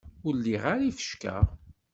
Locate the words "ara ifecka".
0.73-1.35